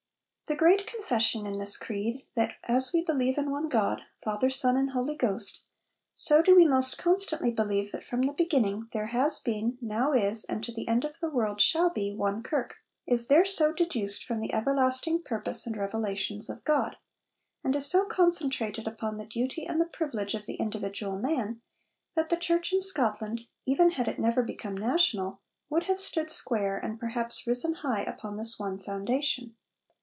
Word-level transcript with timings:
The 0.47 0.57
great 0.57 0.85
confession 0.85 1.47
in 1.47 1.59
this 1.59 1.77
creed 1.77 2.25
that 2.35 2.55
'as 2.65 2.91
we 2.91 3.01
believe 3.05 3.37
in 3.37 3.51
one 3.51 3.69
God 3.69 4.01
Father, 4.21 4.49
Son, 4.49 4.75
and 4.75 4.89
Holy 4.91 5.15
Ghost 5.15 5.61
so 6.13 6.41
do 6.41 6.53
we 6.57 6.65
most 6.67 6.97
constantly 6.97 7.51
believe 7.51 7.93
that 7.93 8.03
from 8.03 8.23
the 8.23 8.33
beginning 8.33 8.89
there 8.91 9.05
has 9.07 9.39
been, 9.39 9.77
now 9.79 10.11
is, 10.11 10.43
and 10.43 10.61
to 10.65 10.73
the 10.73 10.89
end 10.89 11.05
of 11.05 11.21
the 11.21 11.29
world 11.29 11.61
shall 11.61 11.89
be, 11.89 12.13
one 12.13 12.43
Kirk,' 12.43 12.75
is 13.07 13.29
there 13.29 13.45
so 13.45 13.71
deduced 13.71 14.25
from 14.25 14.41
the 14.41 14.53
everlasting 14.53 15.21
purpose 15.23 15.65
and 15.65 15.77
revelations 15.77 16.49
of 16.49 16.65
God, 16.65 16.97
and 17.63 17.73
is 17.73 17.85
so 17.85 18.05
concentrated 18.05 18.89
upon 18.89 19.15
the 19.15 19.25
duty 19.25 19.65
and 19.65 19.79
the 19.79 19.85
privilege 19.85 20.33
of 20.33 20.45
the 20.47 20.55
individual 20.55 21.17
man, 21.17 21.61
that 22.13 22.27
the 22.27 22.35
church 22.35 22.73
in 22.73 22.81
Scotland, 22.81 23.47
even 23.65 23.91
had 23.91 24.09
it 24.09 24.19
never 24.19 24.43
become 24.43 24.75
national, 24.75 25.39
would 25.69 25.83
have 25.83 25.97
stood 25.97 26.29
square 26.29 26.77
and 26.77 26.99
perhaps 26.99 27.47
risen 27.47 27.75
high 27.75 28.01
upon 28.03 28.35
this 28.35 28.59
one 28.59 28.77
foundation. 28.77 29.55